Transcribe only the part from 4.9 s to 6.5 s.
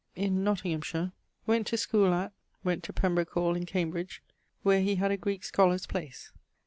had a Greeke scholar's place.